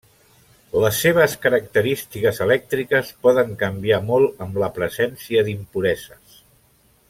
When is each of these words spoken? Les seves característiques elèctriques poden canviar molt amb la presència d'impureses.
Les 0.83 1.01
seves 1.03 1.35
característiques 1.43 2.41
elèctriques 2.45 3.13
poden 3.27 3.53
canviar 3.61 4.01
molt 4.09 4.43
amb 4.47 4.59
la 4.65 4.71
presència 4.79 5.49
d'impureses. 5.51 6.43